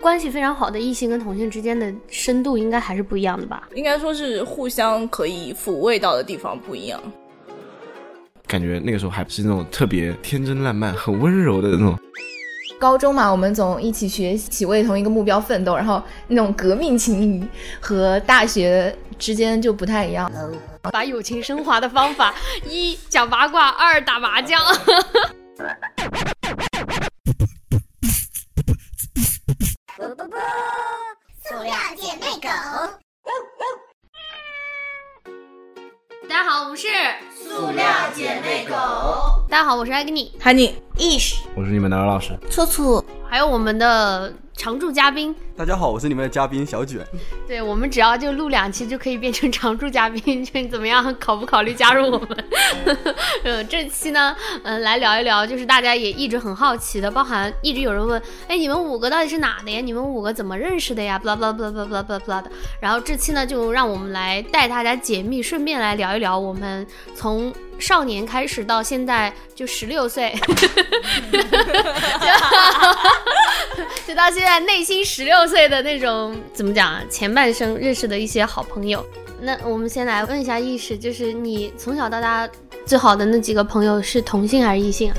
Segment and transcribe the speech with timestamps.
[0.00, 3.68] 关系非常好的异性跟同性之间的深度应该还是不一样的吧？
[3.74, 7.00] 应该说是互相可以抚慰到的地方不一样。
[8.46, 11.96] 感觉那个时候还不是那种特别天真烂漫、很温柔的那种。
[12.80, 17.46] 高中嘛，我们总一起学习，为同一个目标奋斗，然后那种革命情谊
[17.80, 20.28] 和大学之间就不太一样。
[20.90, 22.34] 把友情升华的方法：
[22.68, 24.60] 一讲八卦，二打麻将。
[31.44, 32.48] 塑料姐妹狗。
[36.26, 36.88] 大家好，我们是
[37.30, 39.41] 塑料姐妹狗。
[39.52, 44.32] 大家好，我是艾格尼，喊你 ish，我是你们的老师，醋醋，还有我们的。
[44.54, 47.00] 常驻嘉宾，大家好，我是你们的嘉宾小卷。
[47.48, 51.14] 对我们只要就录两期就可以变成常驻嘉宾，就怎么样？
[51.18, 52.44] 考不考虑加入我们？
[53.42, 59.80] 嗯，这期呢，嗯，来聊一聊，就是大家也一直很好奇的，包含一直有人问，哎，你们五个到底是哪的呀？
[59.80, 61.18] 你们五个怎么认识的呀？
[61.18, 62.50] 巴拉巴拉巴拉巴拉巴拉巴拉的。
[62.78, 66.86] 然后这期呢，就让我们来带大家解密，顺便来聊一聊我们
[67.16, 67.52] 从。
[67.78, 70.32] 少年开始到现在就十六岁，
[74.06, 77.02] 就到现在内心十六岁的那种怎么讲啊？
[77.10, 79.04] 前半生认识的一些好朋友。
[79.40, 82.48] 那我们先来问一下意识，就是你从小到大
[82.86, 85.16] 最好的那几个朋友是同性还是异性啊？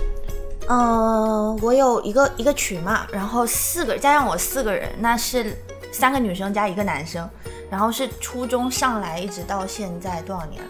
[0.69, 5.53] 嗯，我有一个一个群嘛，然后四个加上我四个人，那是
[5.91, 7.29] 三个女生加一个男生，
[7.69, 10.63] 然后是初中上来一直到现在多少年？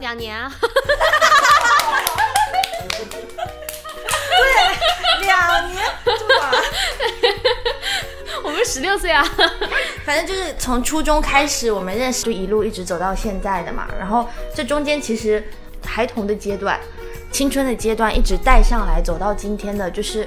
[0.00, 0.50] 两年啊，
[4.30, 6.50] 对，两年这么短，
[8.42, 9.22] 我们十六岁啊，
[10.06, 13.86] 反正就是从初中开始我们认识，就一路一直走到现在的嘛。
[13.98, 15.46] 然后这中间其实
[15.84, 16.80] 孩童的阶段、
[17.30, 20.26] 青春的阶段一直带上来，走到今天的就是。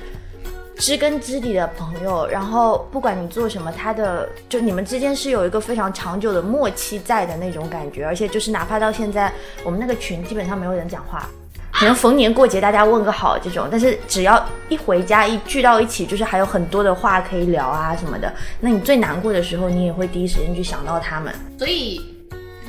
[0.77, 9.31] 知根知底的朋友，然后不管你做什么，他的就你们之间是有一个非常长久的默契在的那种感觉，而且就是哪怕到现在，
[9.63, 11.29] 我们那个群基本上没有人讲话，
[11.72, 18.34] 可能逢年过节大家问个好这种，但是只要一回家一聚到一起，就是还有很多的话可以聊啊什么的。
[18.59, 21.34] 那你最难过的时候，你也会第一时间去想到他们。
[21.57, 22.01] 所以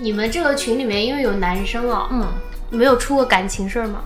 [0.00, 2.26] 你们这个群里面因为有男生哦，嗯，
[2.70, 4.04] 没有出过感情事儿吗？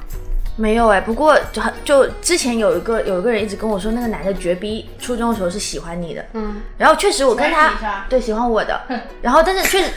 [0.59, 8.81] 没有哎，不过就就之前有一个有一个人一直跟我说，那个男的绝逼初中的时候是喜欢你的，嗯，然后确实我跟他对喜欢我的，
[9.23, 9.91] 然后但是确实。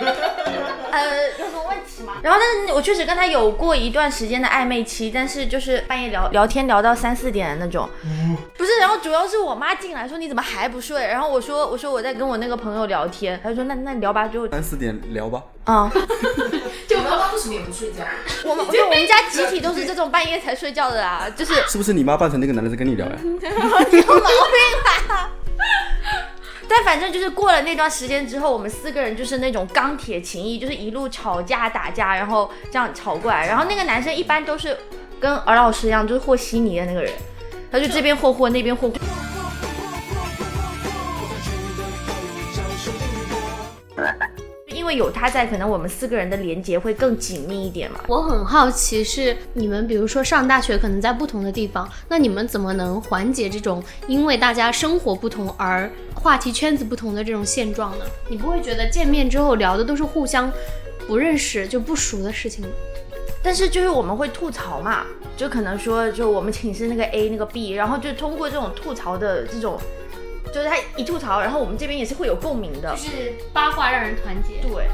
[0.90, 1.04] 呃，
[1.38, 2.14] 有什么问题吗？
[2.22, 7.88] 然后，但是我确实跟他有过一段时间的暧昧期，但是就是半夜聊聊天聊到三四点的那种，
[8.56, 8.78] 不是。
[8.80, 11.06] 然后主要是我妈进来说你怎么还不睡？
[11.06, 15.42] 然后我说我说我在跟我那个朋友聊天，他就说那那聊吧，就三四点聊吧。
[15.64, 15.92] 啊，
[17.38, 18.02] 为什么也不睡觉？
[18.44, 23.12] 我们就 我们家集体都是这种半夜才睡觉的啊，就是 是不是你妈扮成那个男的在跟你聊呀？
[23.22, 25.30] 有毛病吧！
[26.68, 33.46] 但反正就是过了那段时间之后，我们四个人就是那种钢铁情谊，就是一路吵架打架，然后这样吵过来。
[33.46, 34.76] 然后那个男生一般都是
[35.20, 37.12] 跟尔老师一样，就是和稀泥的那个人，
[37.70, 38.96] 他就这边和和，那边和和。
[44.78, 47.98] 因为有他在，可能我们四个人的连接会更紧密一点嘛。
[48.06, 58.04] 我很好奇，是你们比如说上大学，可能在不同的地方，那你们怎么能缓解这种因为大家生活不同而话题圈子不同的这种现状呢？
[58.28, 60.48] 你不会觉得见面之后聊的都是互相
[61.08, 62.70] 不认识就不熟的事情吗？
[63.42, 65.04] 但是就是我们会吐槽嘛，
[65.36, 69.76] 就可能说就我们寝室那个 A 那个 B，然后就通过这种吐槽的这种。
[70.52, 74.60] 就是他一吐槽，然后我们这边也是会有共鸣的，就是八卦让人团结。
[74.62, 74.88] 对，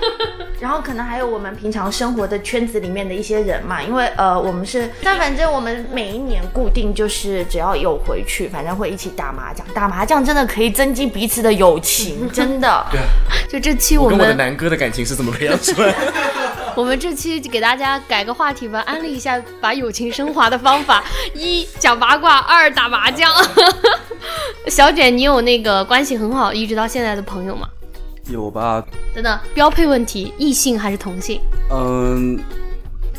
[0.60, 9.66] 然后可能还有我们平常生活的圈子里面的一些人嘛，因为呃我们是，但反正我们每一年固定就是只要有回去，反正会一起打麻将。
[9.74, 12.86] 打麻将真的可以增进彼此的友情，真的。
[12.90, 13.00] 对，
[13.48, 15.94] 就这期我们跟我的南哥的感情是怎么培养出来？
[16.76, 23.30] 我们这期给大家改个话题吧，安利一下把友情升华的方法：一讲八卦，二打麻将。
[24.66, 27.68] 小卷，你有那个关系很好一直到现在的朋友吗？
[28.30, 28.82] 有吧。
[29.14, 31.40] 等等，标配问题，异性还是同性？
[31.70, 32.38] 嗯，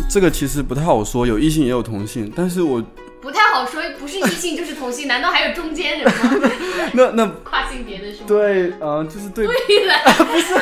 [0.09, 2.83] 这个其实不太好说，有异性也有同性，但是我
[3.21, 6.49] 不太好说，不是异性就是同性， 难道还有中间人吗？
[6.93, 8.25] 那那跨性别的是吗？
[8.27, 9.45] 对，嗯，就是对。
[9.45, 9.93] 对了，
[10.25, 10.55] 不是，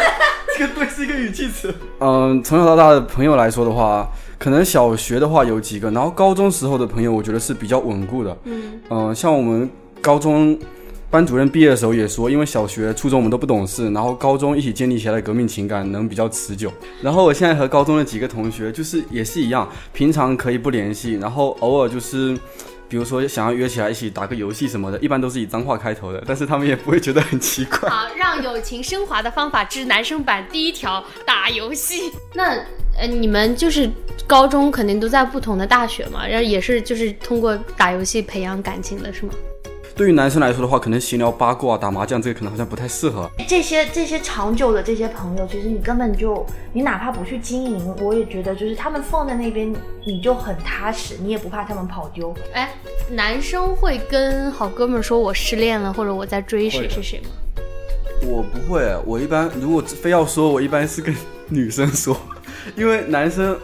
[0.57, 1.74] 这个对是一个语气词。
[2.00, 4.06] 嗯，从小到大的朋友来说的话，
[4.38, 8.38] 可能小学的话有几个，然后高中时候的朋友，我觉得是比较稳固的。
[8.44, 9.69] 嗯嗯，像我们。
[10.03, 10.59] 高中
[11.09, 16.69] 班主任毕业的时候也说，因为小学、初中我们都不懂事，然后高中一起建立起来的革命情感能比较持久。
[17.01, 22.38] 然后我现在和高中的几个同学就是也是一样，平常可以不联系，然后偶尔就是。
[22.89, 27.89] 比如说想要约起来一起打个游戏什么的，一般都是以脏话开头的，但是他们也不会觉得很奇怪。
[27.89, 32.11] 好， 让友情升华的方法之男生版第一条：打游戏。
[32.35, 32.51] 那
[32.95, 33.89] 呃，你们就是
[34.27, 39.33] 高中肯定都在不同的大学嘛，然后也是就是通过打游戏培养感情的是吗？
[39.95, 43.29] 对于男生来说的话，可能闲聊八卦、打麻将这个可能好像不太适合。
[43.47, 46.43] 这些这些长久的这些朋友，其实你根本就
[46.73, 49.71] 你哪怕不去经营，我也觉得就是他们放在那边，
[50.05, 52.33] 你就很踏实，你也不怕他们跑丢。
[52.53, 52.73] 哎，
[53.11, 57.27] 男生会跟好哥们说我失恋了，或者我在追谁谁谁吗？
[58.25, 61.15] 我不会，我一般如果非要说，我一般是跟
[61.49, 62.17] 女生说，
[62.75, 63.55] 因为男生。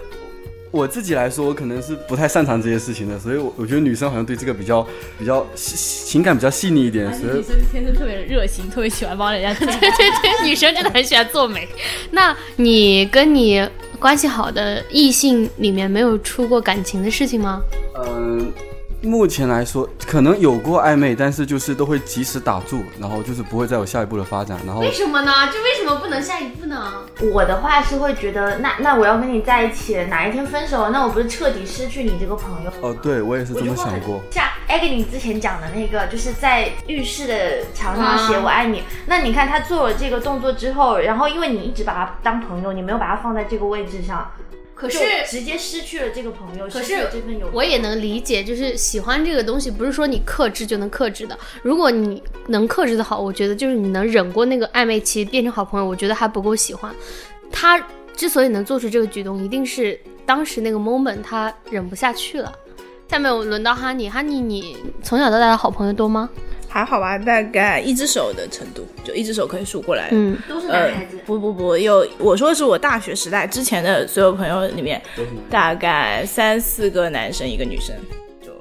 [0.71, 4.85] 我自己来说，我可能是不太擅长这些事情的，所以，我我觉得女生好像对这个比较
[5.17, 7.11] 比较情感比较细腻一点。
[7.13, 9.53] 所以女生天生特别热心，特别喜欢帮人家。
[9.53, 11.67] 对 对对，女生真的很喜欢做美。
[12.11, 13.67] 那你跟你
[13.99, 17.61] 关系好的异性里面没有出过感情的事情吗？
[18.05, 18.51] 嗯。
[19.01, 24.59] 目前来说，可能有过暧昧，但是就是都会及时打住，然后就是不会再有下一步的发展。
[24.65, 25.31] 然后为什么呢？
[25.47, 26.91] 就为什么不能下一步呢？
[27.33, 32.71] 我的话是会觉得，那那我要跟你在一起，哪一天分手了，那我不是彻底失去你这个朋友？
[32.81, 34.21] 哦，对我也是这么想过。
[34.31, 38.83] 像艾格你之前讲的那个，就是在浴室的墙上写我爱你。
[39.05, 44.29] 那你看他做了这个动作之后，然后因为你一直把他当朋友，你没有把他放在这个位置上。
[44.79, 47.05] 可是直接失去了这个朋友，可是
[47.51, 51.37] 我也能理解，就是喜欢这个东西，不是说你克制就能克制的。
[51.61, 56.95] 如果你能克制的好，我觉得就是你能忍过那个暧昧期，变成好朋友，我觉得还不够喜欢。
[57.51, 57.77] 他
[58.15, 62.53] 之所以能做出这个举动，一定是当时那个 moment 他忍不下去了。
[63.09, 66.29] 下面我轮到哈尼，哈尼，你从小到大的好朋友多吗？
[66.69, 70.09] 还好吧，大概一只手的程度，就一只手可以数过来。
[70.11, 71.17] 嗯，都是男孩子。
[71.25, 75.01] 不不不，有我说的是我大学时代之前的所有朋友里面，
[75.49, 77.95] 大概三四个男生，一个女生。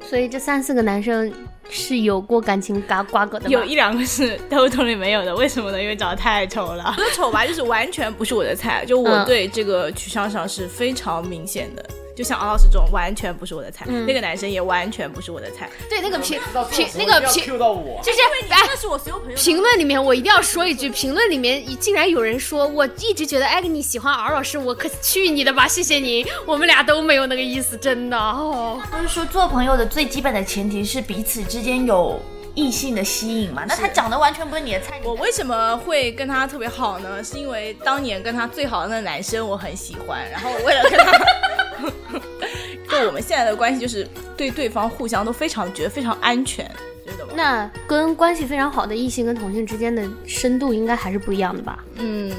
[0.00, 1.31] 所以这三四个男生
[1.69, 5.78] 是有过感情嘎瓜葛的有一两个是偷偷里没有的，为什么呢？
[5.78, 6.93] 因为长得太丑了。
[6.96, 8.87] 不是丑吧，就是完全不是我的菜。
[8.87, 11.84] 就我对这个取向上是非常明显的。
[12.18, 13.86] 就像敖老师这种，完全不是我的菜。
[13.86, 15.70] 那个男生也完全不是我的菜。
[15.88, 16.36] 对，那个评
[16.68, 17.46] 评那个评，
[18.02, 18.18] 就是
[18.48, 25.68] 那是我所有朋友评论里面，我一定要说一句，评论里面竟然有人说，我一直觉得艾格尼喜欢敖老师，我可去你的吧！
[25.68, 28.80] 谢谢你，我们俩都没有那个意思，真的哦。
[28.90, 32.20] 不是说做朋友的最基本的前提是彼此之间有
[32.56, 33.62] 异性的吸引嘛？
[33.64, 35.00] 那他长得完全不是你的菜。
[35.04, 37.22] 我为什么会跟他特别好呢？
[37.22, 41.12] 是因为当年跟他最好的那个男生我很喜欢，然后为了跟他。
[43.00, 44.06] 就我们现在的关系，就是
[44.36, 46.70] 对对方互相都非常觉得非常安全？
[47.34, 51.84] 那跟关系非常好的异性跟同性之间的深度应该还是不一样的吧？
[51.96, 52.30] 嗯，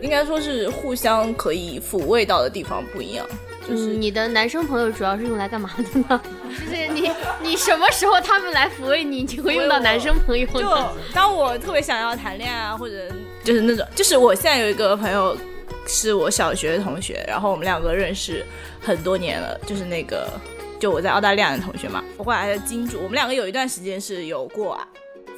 [0.00, 3.26] 应该说是互相可以抚慰到的地方不一样。
[3.68, 6.20] 就是你的男生朋友主要是用来干嘛的呢？
[6.48, 7.10] 就是你
[7.42, 10.46] 你什么时候他们来抚慰你，你会用到男生朋友？
[10.46, 10.70] 就
[11.12, 12.94] 当我特别想要谈恋爱啊，或者
[13.42, 15.36] 就是那种，就是我现在有一个朋友。
[15.86, 18.44] 是我小学的同学，然后我们两个认识
[18.80, 20.28] 很多年了，就是那个，
[20.80, 22.02] 就我在澳大利亚的同学嘛。
[22.16, 24.88] 我后来的金主，我们两个有一段时间是有过啊，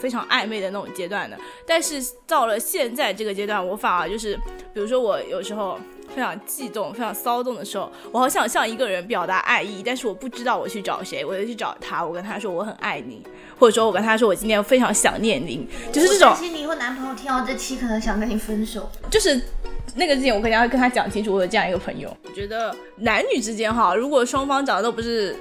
[0.00, 1.38] 非常暧昧的那种阶段的。
[1.66, 4.36] 但是到了现在这个阶段，我反而就是，
[4.72, 5.78] 比如说我有时候
[6.14, 13.22] 非常悸动、非常骚动的时候，我好想向一个人表达爱意，但是我不知道我去找谁，我就去找他，我跟他说我很爱你，
[13.58, 16.30] 或者说我跟他说我今天非常想念你，就是这种。
[16.30, 19.40] 担心你以后男朋友听到这期可能想跟你分手，就是。
[19.98, 22.16] 那个之前我肯定要跟他讲清楚，我有这样一个朋友。
[22.22, 25.34] 我觉得男女之间哈，如果双方长得都不是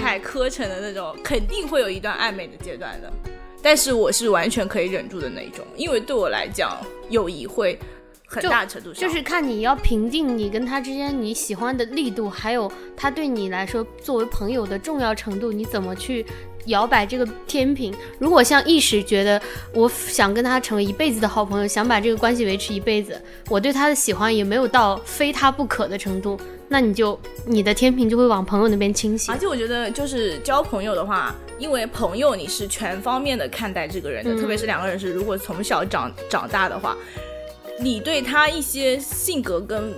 [0.00, 3.12] 太磕碜的那种，肯定会有一段暧昧的阶段的。
[3.60, 6.80] 但是我是完全可以忍住的那种，因为对我来讲，
[7.10, 7.76] 友谊会
[8.26, 16.24] 很大程度上就是看你要评定你跟他之间你喜欢的力度，还有他对你来说作为朋友的重要程度，你怎么去。
[16.66, 19.40] 摇摆这个天平，如果像一时觉得
[19.72, 23.16] 我想跟他成为一辈子的好朋友，想把这个关系维持一辈子，
[23.48, 26.36] 我对他的喜欢也没有到非他不可的程度，
[26.68, 27.16] 那你就
[27.46, 29.30] 你的天平就会往朋友那边倾斜。
[29.30, 36.96] 而且我觉得，就是交朋友的话，因为朋友你是全方面的看待这个人的，特别是两个人是如果从小长长大的话，
[37.78, 39.92] 你对他一些性格跟。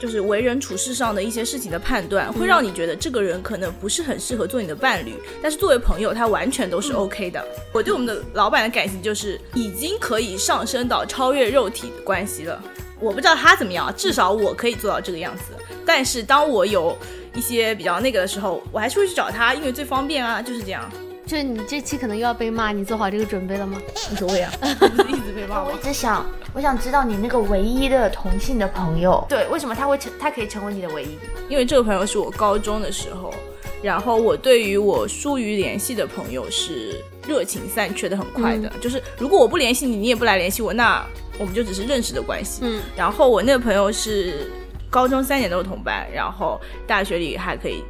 [0.00, 5.12] 就是为人处事上的一些事情的判断，会让你觉得这个人可能不是很适合做你的伴侣，
[5.42, 7.44] 但是作为朋友，他完全都是 OK 的。
[7.74, 12.62] 我对我们的老板的感情就是已经可以上升到超越肉体的关系了。
[13.00, 15.42] 我不知道他怎么样，至少我可以做到这个样子。
[15.84, 16.96] 但是当我有
[17.34, 20.88] 一些比较那个的时候，我还是会去找他，因为最方便啊，就是这样。
[21.28, 23.78] 就你这期可能又要被骂，你做好这个准备了吗？
[24.10, 24.50] 无所谓啊，
[25.08, 25.62] 一直被骂。
[25.62, 26.24] 我一直想。
[26.54, 31.18] 我想知道你那个唯一的同性的朋友，对，为什么他会成，他可以成为你的唯一？
[31.50, 33.32] 因为这个朋友是我高中的时候
[33.82, 36.96] 然后我对于我疏于联系的朋友是
[37.28, 41.04] 热情散去的很快的，就是如果我不联系你，你也不来联系我，那
[41.38, 42.60] 我们就只是认识的关系。
[42.62, 44.50] 嗯，然后我那个朋友是
[44.88, 47.84] 高中三年都是同班，然后大学里还可以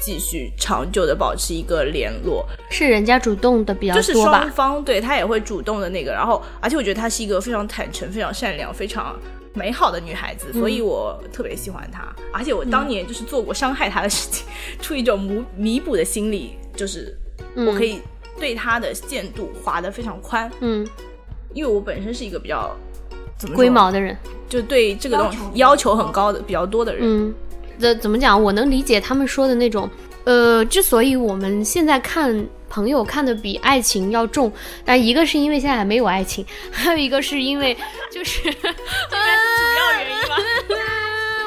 [0.00, 4.50] 继续长久的保持一个联络，是人家主动的比较多就是双？
[4.50, 9.14] 方对他也会主动的那个，然后而且我觉得她是一个非常坦诚、非常善良、非常
[9.52, 12.08] 美好的女孩子，所以我特别喜欢她。
[12.32, 14.46] 而且我当年就是做过伤害她的事情，
[14.80, 17.16] 出于一种弥弥补的心理，就是
[17.54, 18.00] 我可以
[18.38, 20.86] 对她的限度划得非常宽，嗯，
[21.52, 22.74] 因为我本身是一个比较
[23.36, 24.16] 怎么龟毛的人，
[24.48, 27.02] 就对这个东西要求很高的比较多的人。
[27.04, 27.34] 嗯，
[27.80, 28.40] 这怎么讲？
[28.40, 29.88] 我能理解他们说的那种，
[30.24, 34.52] 呃，之所以我们现在看朋友看的比爱情要重，
[34.84, 37.76] 但一个是因为现在还没有爱情，还有一个是因为
[38.12, 40.36] 就是 这该是主要原因吧。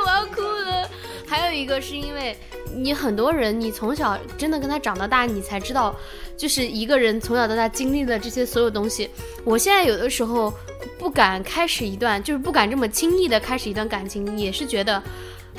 [0.05, 0.89] 我要哭了。
[1.27, 2.35] 还有一个是因为
[2.75, 5.95] 你很多人，你从小真的跟他长到大，你才知道，
[6.35, 9.09] 就是一个人从小到大经历的这些所有东西。
[9.43, 10.53] 我现在有的时候
[10.99, 15.01] 不敢开始一段，就是不敢这么轻易的开始一段感情，也是觉得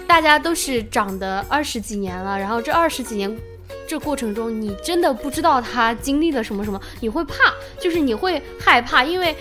[0.06, 3.36] 大家都是长的二十几年了，然后这二十几年。
[3.86, 7.34] 这过程中，你真的不知道他经历了什么什么，你会怕，
[7.78, 9.34] 就是你会害怕，因为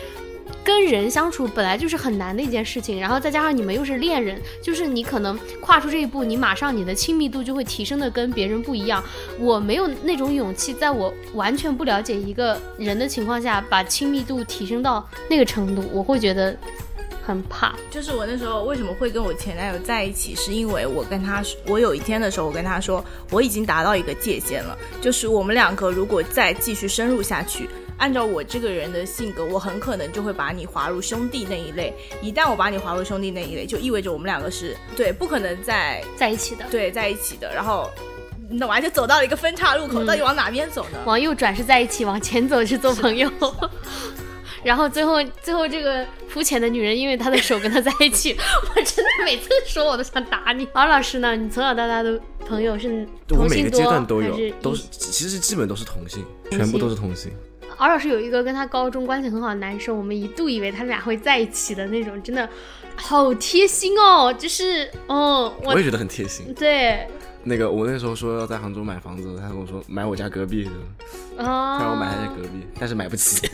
[0.63, 9.01] 跟人相处本来就是很难的一件事情，然后再加上你们又是恋人，就是你可能跨出这一步，你马上你的亲密度就会提升的跟别人不一样。
[9.39, 16.57] 我没有那种勇气，在我完全不了解一个人的情况下，把亲密度提升到那个程度，我会觉得
[17.25, 17.75] 很怕。
[17.89, 27.69] 就是我那时候为什么会跟我前男友在一起，是因为我跟他说，我有一天的时候，我跟他说，我已经达到一个界限了，就是我们两个如果再继续深入下去。
[27.97, 31.93] 按照我这个人的性格，我很可能就会把你划入兄弟那一类。
[32.21, 37.53] 一旦我把你划入兄弟那一类，就意味着我们两个是对不可能在 在一起的，对在一起的。
[37.53, 37.89] 然后，
[38.49, 40.97] 那完全走到了一个分岔路口，到底往哪边走呢？
[41.05, 43.29] 往右转是在一起，往前走是做朋友。
[44.63, 48.35] 然后最后最后这个肤浅的女人，因为她的手跟他在一起，
[48.75, 50.67] 我真的每次说我都想打你。
[50.73, 51.35] 敖老师呢？
[51.35, 57.31] 你从小到大的朋友是对我同性多每个阶段都还是有，都是其实基本都是同性，同全部都是同性。
[57.77, 62.47] 敖老师有一个跟他高中关系很好的男生，我们一度以为他们俩会在一起的那种，真的
[62.95, 66.53] 好贴心哦，就是嗯，我我也觉得很贴心。
[66.53, 67.07] 对
[67.43, 70.69] 那个我那时候说要在杭州买房子，他跟我说买我家隔壁
[71.37, 71.43] 他
[71.79, 73.47] 让我买他家隔壁，但是买不起。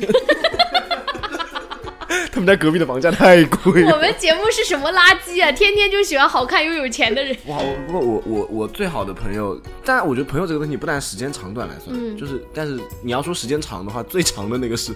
[2.31, 3.91] 他们家隔壁的房价太贵了。
[3.91, 5.51] 我们节目是什么垃圾啊？
[5.51, 7.35] 天天就喜欢好看又有钱的人。
[7.47, 14.93] 哇，我不过我我我最好的朋友，当然我觉得朋友这个东西不但时间长短来算，嗯就是但是你要说时间长的话，最长的那个是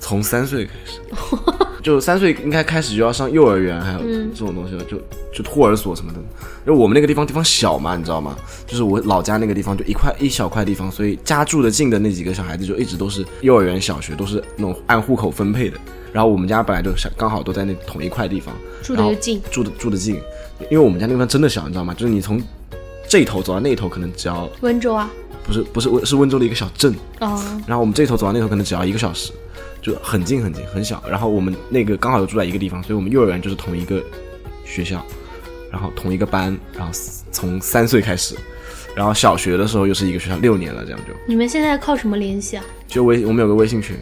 [0.00, 1.00] 从三岁开始，
[1.86, 4.96] 就三岁应该开始就要上幼儿园，还有嗯这种东西了，就
[5.32, 6.18] 就托儿所什么的。
[6.66, 8.36] 因为我们那个地方地方小嘛，你知道吗？
[8.66, 15.78] 就是我老家那个地方就一块一小块地方，所以家住的近的那几个小孩子就一直都是幼儿园、小学都是那种按户口分配的。
[16.12, 18.52] 然后我们家本来就想刚好都在那同一块地方，
[18.82, 20.16] 住得又近住的住的近，
[20.68, 21.94] 因为我们家那地方真的小，你知道吗？
[21.94, 22.42] 就是你从
[23.08, 25.08] 这一头走到那一头，可能只要温州啊，
[25.44, 29.30] 不是不是温是温州的一个小镇，哦，然后我们这一头走到那头可能只要一个小时，
[29.86, 31.00] 就很近很近很小。
[31.08, 34.02] 然后我们那个刚好又住在一个地方，所以我们幼儿园就是同一个
[34.64, 35.04] 学校，
[35.70, 36.92] 然后同一个班，然后
[37.30, 38.34] 从三岁开始，
[38.96, 42.64] 然后小学的时候又是一个学校六年了，这样就你们现在靠什么联系啊？
[42.88, 43.96] 就微我们有个微信群。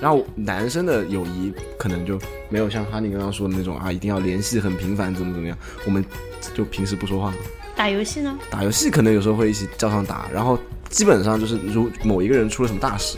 [0.00, 2.18] 然后男生的友谊可能就
[2.50, 5.56] 没有像哈尼刚刚说的那种啊，一定要联系很频繁，怎么怎么样。
[5.86, 6.04] 我们
[6.52, 7.32] 就平时不说话，
[7.74, 8.36] 打游戏呢？
[8.50, 10.58] 打游戏可能有时候会一起叫上打，然后
[10.90, 13.16] 基本上就是如某一个人出了什么大事，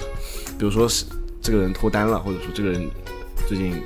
[0.56, 1.06] 比如说是
[1.46, 2.90] 这个人脱单了，或者说这个人
[3.46, 3.80] 最近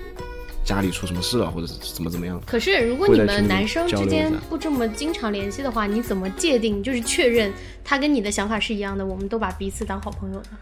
[0.65, 7.53] 家里出什么事了，或者是怎么怎么样，可是如果你们男生之间不这么经常联系的话，你怎么界定就是确认
[7.85, 9.05] 他跟你的想法是一样的？
[9.05, 10.59] 我们都把彼此当好朋友呢？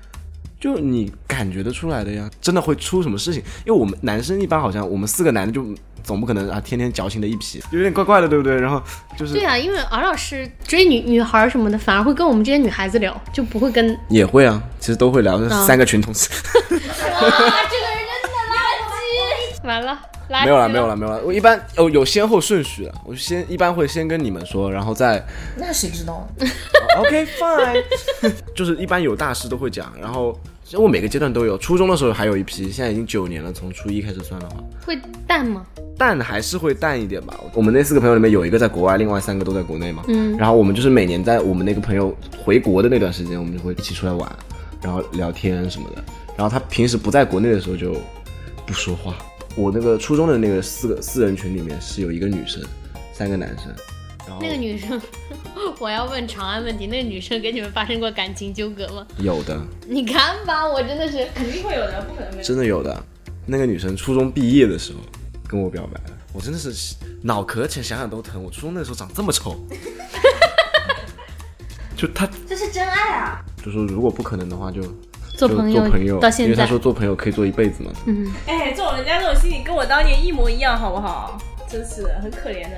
[0.61, 3.43] 就你感觉得出来的呀，真的会出什么事情？
[3.65, 5.65] 因为我们男生一般好像我们四个男的就
[6.03, 8.59] 总不可能啊天天矫情的一批，有点怪怪的，对不对？
[8.59, 8.83] 然后
[9.17, 16.29] 就是对啊，因为敖老师追女女孩儿什么的，反而会跟我们这些女孩子聊，就不会跟也会啊，其实都会聊，嗯三个群同时。
[19.65, 21.23] 完了，垃圾没有了，没有了，没有了。
[21.25, 25.25] 我一般哦有先后顺序的，我先一般会先跟你们说，然后再
[25.57, 26.29] 那谁知道？
[26.99, 27.83] OK fine，
[28.55, 29.93] 就是一般有大事都会讲。
[30.01, 35.65] 然后其实我每个阶段都有，初中的时候还有一批，现在已经九年了，从初一开始算的话，会淡吗？
[35.97, 37.35] 淡还是会淡一点吧。
[37.55, 40.05] 我们那四个朋友里面有一个在国外，另外三个都在国内嘛。
[40.09, 44.31] 嗯然后我们就是每年在我们那个朋友回国的那段时间，我们就会一起出来玩，
[44.81, 46.05] 然后聊天什么的。
[46.37, 47.97] 然后他平时不在国内的时候就
[48.65, 49.15] 不说话。
[49.59, 52.63] 我那个初中的那个四个四人群里面是有一个女生，
[53.13, 53.67] 三个男生。
[54.25, 55.01] 然后那个女生，
[55.81, 59.05] 我要问长安问题，那个女生跟你们发生过感情纠葛吗？
[59.19, 62.43] 有的，你看吧，我真的是肯定会有的，不可能没有。
[62.45, 63.05] 真的有的。
[63.47, 65.01] 那个女生初中毕业的时候
[65.49, 68.41] 跟我表白了，我真的是脑壳前想想都疼。
[68.41, 69.57] 我初中那时候长这么丑，
[71.97, 73.45] 就她这是真爱啊！
[73.65, 74.93] 就说如果不可能的话就就
[75.39, 77.93] 做朋友做朋友，到现在因为他说做朋友可以做一辈子嘛。
[78.07, 81.39] 嗯，哎，这种人家这种心理跟我当年一模一样，好不好？
[81.71, 82.77] 真是的很可怜的。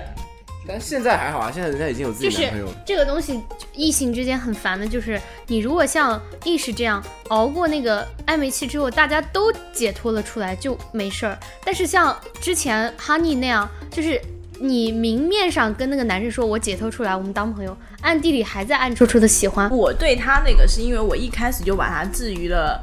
[0.69, 2.73] 但现在还好啊，现在人家已经有自就是己男朋友了。
[2.85, 3.41] 这个东西，
[3.75, 11.37] 异性之间很烦的，就是你如果像意识这样熬过那个暧昧期之后，大家都解脱了出来就没事儿。
[11.65, 14.21] 但是像之前 Honey 那样，就是
[14.63, 19.71] 你明面上跟那个男生说我解脱出来，我们当朋友，暗地里还在暗戳戳的喜欢。
[19.71, 22.79] 我对他那个是因为我一开始就把他置于了，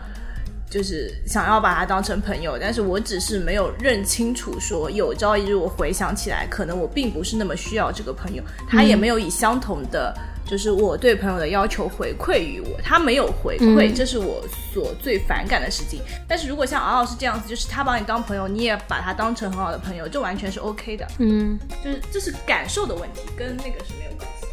[0.69, 10.15] 就是想要把他当成朋友，但是我只是没有认清楚，说有朝一日我回想起来，可能我并不是那么需要这个朋友，他也没有以相同的。
[10.47, 14.41] 就是我对朋友的要求回馈于我，他没有回馈，嗯这是我
[14.73, 15.99] 所最反感的事情。
[16.27, 21.05] 但是如果像敖老师这样子，就是他把你当朋友，你也把他当成很好的朋友，这完全是 OK 的。
[21.19, 24.47] 嗯，就是这是感受的问题，跟那个是没有关系。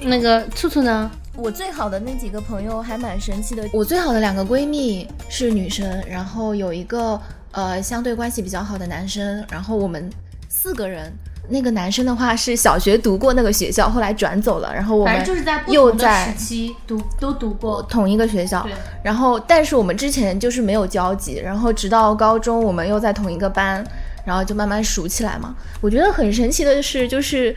[0.00, 1.10] 那个醋醋呢？
[1.36, 3.68] 我最好的那几个朋友还蛮神奇的。
[3.72, 7.20] 我最好的两个闺蜜是女生，然后有一个
[7.52, 10.10] 呃相对关系比较好的男生，然后我们
[10.48, 11.12] 四个人。
[11.50, 15.22] 那个男生的话是小学读过那个学校，后来转走了，然后我们
[15.66, 17.82] 又在时期读都读过。
[17.82, 18.66] 同一个学校，
[19.02, 23.84] 然后但是我们之前就是没有交集，然后直到高中我们又在同一个班，
[24.24, 25.54] 然后就慢慢熟起来嘛。
[25.80, 27.54] 我觉得很神奇的是，就是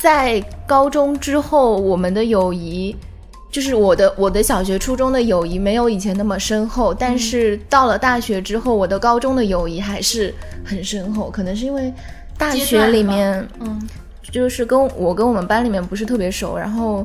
[0.00, 2.96] 在高中之后，我们的友谊。
[3.48, 11.30] 就是我的我的小学初中的友谊没有以前那么深厚，但是到了大学之后，我的高中的友谊还是很深厚。
[11.30, 11.90] 可能是因为
[12.38, 13.88] 大学里面，嗯，
[14.30, 17.04] 就是跟我跟我们班里面不是特别熟，然后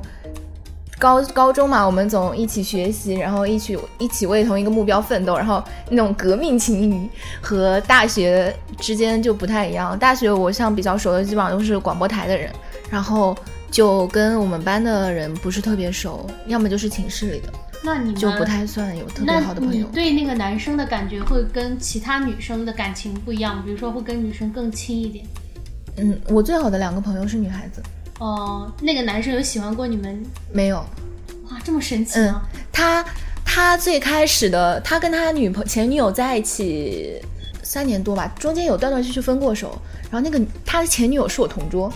[0.99, 7.09] 高高中嘛，我们总一起学习，然后一起一起为同一个目标奋斗，然后那种革命情谊
[7.41, 9.97] 和大学之间就不太一样。
[9.97, 12.51] 大学我像比较熟的基本上都是广播台的人，
[12.89, 13.35] 然后
[13.71, 17.49] 就跟我们班的人不是特别熟，要么就是寝室里的，
[17.83, 19.87] 那你们就不太算有特别好的朋友。
[19.87, 25.25] 你对那个男生的感觉会跟其他女生的感情不一样，比如说会跟女生更亲一点。
[25.97, 27.81] 嗯，我最好的两个朋友是女孩子，
[28.19, 30.23] 哦、那个男生有喜欢过你们？
[30.53, 30.77] 没有。
[31.49, 32.41] 哇，这么神奇嗯吗？，
[32.71, 33.05] 他
[33.43, 37.21] 他最开始的，他跟他女朋前女友在一起
[37.61, 39.77] 三年多吧，中间有断断续续分过手。
[40.09, 41.91] 然后那个他的前女友是我同桌，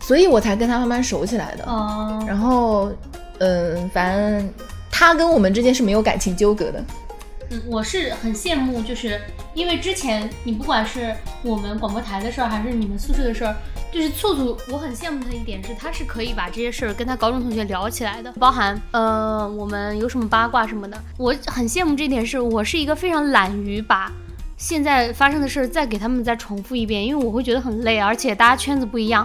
[0.00, 1.64] 所以我才跟他慢慢熟起来的。
[1.64, 2.90] 哦、然后，
[3.38, 4.48] 嗯，反正
[4.90, 6.84] 他跟我们之间是没有感情纠葛的。
[7.50, 9.20] 嗯，我是很羡慕，就是
[9.54, 13.54] 因为之前你不管是我们广播台的事儿，还是你们宿舍的事儿，
[13.92, 21.00] 就是醋醋，我很羡慕他一点是，他是可以把这些事儿跟他高中同学聊起来的，包含呃我们有什么八卦什么的。
[21.16, 24.10] 我很羡慕这点是，我是一个非常懒于把
[24.56, 29.24] 现在发生的事儿再给他们再重复一遍，因为我会觉得很累，而且大家圈子不一样，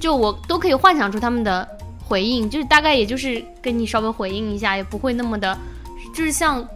[0.00, 1.68] 就我都可以幻想出他们的
[2.08, 5.56] 回应，就是大概也就是跟你稍微回应一下，也不会那么的，
[6.14, 6.66] 就是像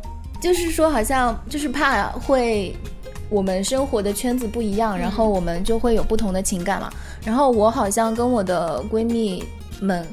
[0.42, 2.76] 就是说，好像就是怕会
[3.30, 6.92] 我们生活的圈子不一样，然后我们就会有不同的情感嘛。
[7.24, 9.42] 然后我好像跟我的闺蜜
[9.80, 10.06] 们，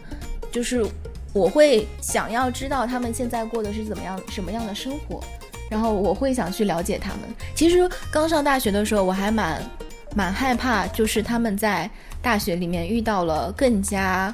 [0.53, 0.86] 就是
[1.34, 5.21] 我会想要知道她们现在过的是怎么样、什么样的生活，
[5.69, 7.19] 然后我会想去了解她们。
[7.53, 9.62] 其实刚上大学的时候，我还蛮
[10.15, 14.34] 蛮害怕，就是他们在大学里面遇到了更加。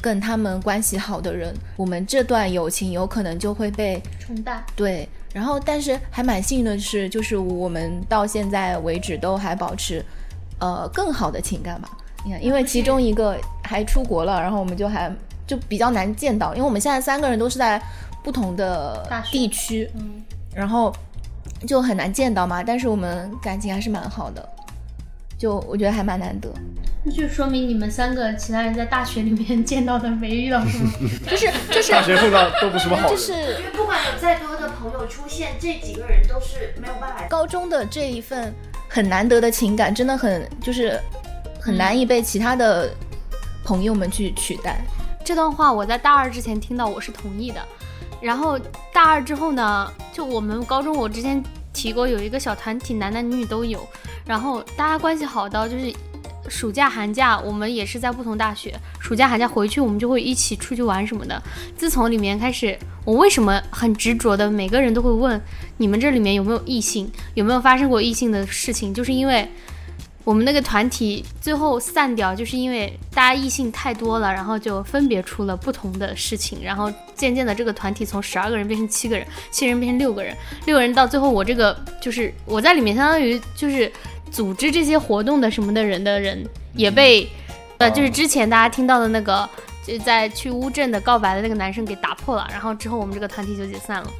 [0.00, 4.62] 跟他们关系好的人，我们这段友情有可能就会被冲淡。
[4.74, 10.04] 对，然后但是还蛮幸运的是，就是我们到现在为止都还保持，
[10.58, 11.90] 呃，更好的情感吧。
[12.24, 15.12] 你看，因为其中一个还出国了，然后我们就还
[15.46, 17.80] 就比较难见到，因为我们现在三个人都是在
[18.22, 20.22] 不同的大地区，嗯，
[20.54, 20.92] 然后
[21.66, 22.62] 就很难见到嘛。
[22.62, 24.48] 但是我们感情还是蛮好的，
[25.38, 26.50] 就我觉得还蛮难得。
[27.04, 30.90] 那就说明你们三个其他人在大学里面 见到的没遇到什么。
[31.28, 33.16] 就是 就是大学碰到都不是什么好人。
[33.16, 37.24] 就是因为不管有再多的朋友出现，这几个人都是没有办法。
[37.28, 38.52] 高中的这一份
[38.88, 41.00] 很难得的情感，真的很就是
[41.60, 42.90] 很难以被其他的
[43.64, 44.80] 朋友们去取代。
[45.24, 47.60] 这段话我在大二之前听到，我是同意的。
[48.20, 48.58] 然后
[48.92, 51.40] 大二之后呢，就我们高中，我之前
[51.76, 53.86] 提过有一个小团体，男男女女都有，
[54.26, 55.92] 然后大家关系好到就是。
[56.48, 58.72] 暑假、寒假，我们也是在不同大学。
[59.00, 61.42] 暑假、寒假回去，我们就会一起出去玩什么的。
[61.76, 65.42] 自从里面开始，我为什么很执着的，每个人都会问
[65.78, 69.50] 你们这里面有没有异性，有没有发生过异性的事情，就是因为
[70.26, 83.90] 我们那个团体最后散掉，就是因为大家异性太多了，然后就分别出了不同的事情，然后渐渐的这个团体从十二个人变成七个人，七人变成六个人，六个人到最后我这个就是我在里面相当于就是
[84.32, 87.28] 组织这些活动的什么的人的人也被，
[87.78, 89.48] 呃，就是之前大家听到的那个。
[89.86, 94.10] 就在去乌镇的告白的那个男生给打破了，然后之后我们这个团体就解散了。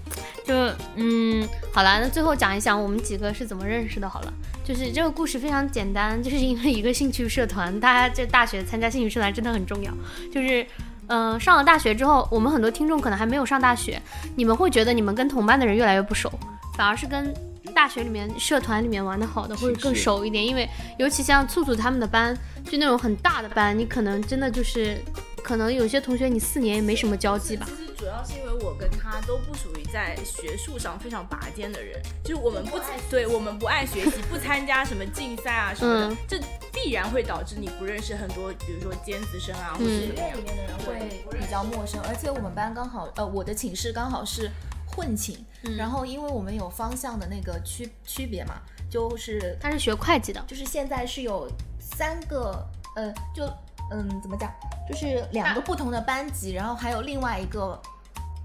[0.45, 0.55] 就
[0.95, 4.09] 嗯，好了，那最后讲一讲我们几个是怎么认识的。
[4.09, 4.33] 好了，
[4.67, 9.93] 就是这个故事非常简单，就是因为一个兴趣社团，大家在大学参加兴趣社团真的很重要。
[10.33, 10.67] 就是
[11.07, 14.03] 嗯，上了大学之后，我们很多听众可能还没有上大学，
[14.35, 16.33] 你们会觉得你们跟同班的人越来越不熟，
[16.77, 17.33] 反而是跟
[17.73, 20.45] 大学里面社团里面玩的好的会更熟一点。
[20.45, 24.99] 因为尤其像醋醋他们的班，就那种很大的班，你可能真的就是。
[25.47, 27.69] 可能有些同学你四年也没什么交际吧。
[27.97, 32.79] 主要是因为我跟他都不属于在学术上非常拔尖的人，就是我们不
[33.11, 36.39] 对，我们不爱学习，不参加什么竞赛啊什么的，这
[36.73, 42.01] 必然会导致你不认识很多，比如说尖子生啊，或者学院里面的人会比较陌生。
[42.03, 44.51] 而且我们班刚好，呃，我的寝室刚好是
[44.87, 45.39] 混寝，
[45.77, 52.63] 然后因为我们有方向的那个区区别嘛，就是他是学会计的，就是现在是有三个，
[52.95, 53.51] 呃，就。
[53.93, 54.51] 嗯，怎么讲？
[54.89, 57.81] 就是两个不同的班级，然后还有另外一个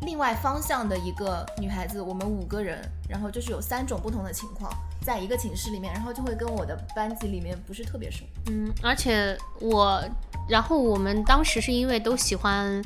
[0.02, 4.72] 另外方向的一个女孩子，我们五个人，然后就是有三种不同的情况，
[5.04, 8.24] 在一个寝室里面，然后就会跟我的班级里面不是特别熟。
[8.50, 10.04] 嗯，而且我，
[10.48, 12.84] 然后我们当时是因为都喜欢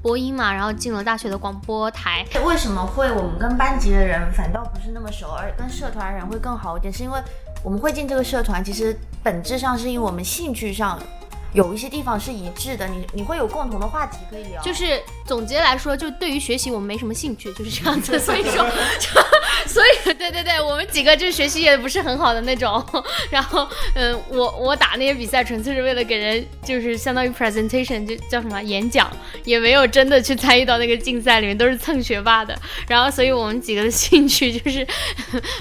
[0.00, 2.24] 播音嘛，然后进了大学的广播台。
[2.44, 6.92] 为什么会我们跟班级的人反倒不是那么熟，而跟社团人会更好一点？
[6.92, 7.20] 是因为
[7.64, 10.98] 我们会进这个社团，其实本质上是因为我们兴趣上。
[11.52, 14.62] 有一些地方是一致的，你你会有共同的话题可以聊。
[14.62, 18.18] 就是总结来说，就对于学习我们没什么兴趣，就是这样子。
[18.20, 18.66] 所以说，
[18.98, 19.08] 就
[19.68, 22.82] 所以对对对，我们几个就学习也不是很好的那种。
[23.30, 29.10] 然后，嗯，我我打那些比赛纯粹是为了给人，就是相当于 presentation，就叫什么演讲，
[29.44, 32.58] 也没有真的去参与到那个竞赛里面，都是蹭学霸的。
[32.88, 34.86] 然后，所以我们几个的兴趣就是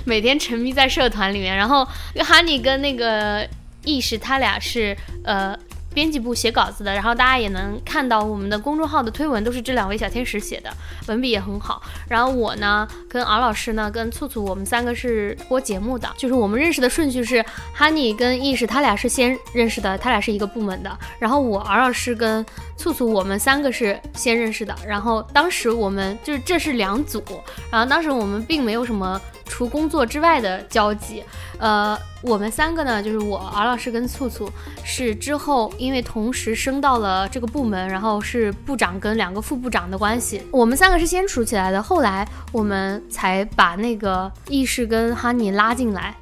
[0.06, 1.56] 每天沉迷在社团里面。
[1.56, 1.86] 然后
[2.20, 3.46] 哈尼跟那个
[3.84, 5.58] 意识，他俩是呃。
[5.94, 10.72] 编辑部写稿子的，然后大家也能看到我们的公众号的推文都是这两位小天使写的，
[11.08, 11.82] 文笔也很好。
[12.08, 17.44] 然后我呢，跟敖老师呢，跟醋醋，我们三个是播节目的，就是我们认识的顺序是
[17.78, 20.98] ，Honey 跟意识他俩是先认识的，他俩是一个部门的。
[21.20, 22.46] 然后我敖老师跟
[22.78, 24.76] 醋醋，我们三个是先认识的。
[24.88, 27.24] 然后当时我们就是这是两组，
[27.70, 29.20] 然后当时我们并没有什么。
[29.52, 31.22] 除工作之外的交集，
[31.60, 34.50] 呃，我们三个呢，就是我敖老师跟醋醋，
[34.82, 46.16] 是之后因为同时升到了这个部门，然后是部长跟两个副部长的关系，我们三个是先处起来的，后来我们才把那个意识跟哈尼拉进来。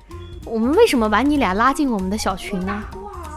[0.44, 2.84] 我们为什么把你俩拉进我们的小群呢？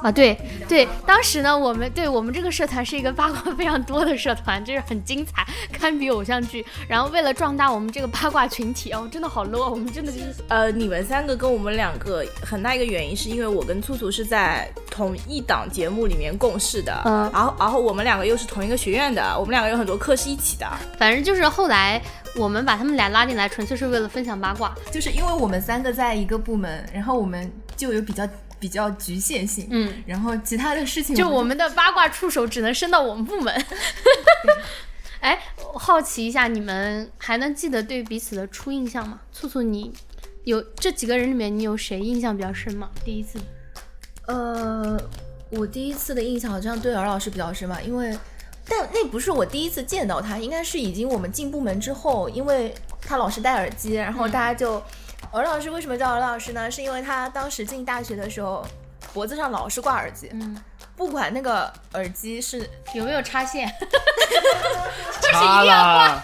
[0.02, 0.36] 啊，对
[0.68, 6.64] 对，当时呢，我们对我们这个社团是一个八卦非常多的社团，就是很精彩，堪比偶像剧。
[6.88, 9.68] 然后为了壮大我们这个八卦群体哦，真的好 low 啊！
[9.68, 20.66] 我们真的就是呃，你们三个跟我们两个很大一个原因，是因为我跟兔兔是在同一档节目里面共事的，嗯，然后然后我们两个又是同一个学院的，我们两个有很多课是一起的。
[20.98, 22.02] 反正就是后来
[22.34, 28.28] 我们把他们俩拉进来，纯粹是为了分享八卦，就是因为我们三个在一个部门，然后我们就有比较。
[28.62, 33.52] 比较局限性，嗯，然后其他的事情就我们的八卦触手只能伸到我们部门。
[35.18, 35.36] 哎，
[35.74, 39.18] 好奇一下，你们还能记得对彼此的初印象吗？
[39.32, 39.92] 醋醋，你
[40.44, 42.88] 有这几个人里面，你有谁印象比较深吗？
[43.04, 43.40] 第一次？
[44.28, 44.96] 呃，
[45.50, 48.16] 我第一次的印象好像对尔老师比较深吧，因为
[48.68, 54.80] 但那不是我第一次见到他，应该是已经我们进部门之后，因为他老是戴耳机，然后大家就。
[55.30, 56.70] 敖老师为什么叫敖老师呢？
[56.70, 58.66] 是因为他当时进大学的时候，
[59.14, 60.62] 脖子上老是挂耳机，嗯，
[60.94, 63.66] 不管那个耳机是有没有插线，
[65.22, 66.22] 插了，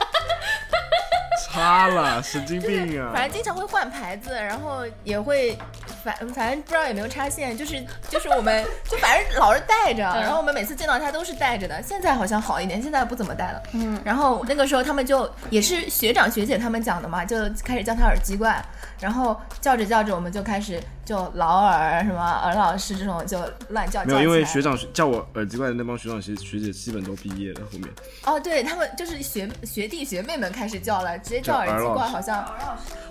[1.51, 3.13] 插了，神经病啊！
[3.15, 5.59] 反正经常会换牌子，然后也会
[6.05, 11.83] 反反正不知道有没有插线，就是就是我们就反正老是戴着，然后我们每次见到他都是戴着的。
[11.83, 13.63] 现在好像好一点，现在不怎么戴了。
[13.73, 18.63] 嗯，然后那个时候他们就也是学长学姐他们讲的嘛，就开始叫他耳机怪。
[19.01, 24.05] 然后叫着叫着，我们就开始就老耳什么耳老师这种就乱叫。
[24.05, 27.89] 没有，因为学长叫我耳机怪的那帮学长学学姐基本都毕业了，后面。
[28.25, 32.45] 哦，对他们就是学学弟学妹们开始叫了，直接叫耳机怪，好像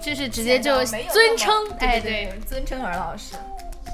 [0.01, 3.35] 就是直接就尊称，哎对，尊称耳老师。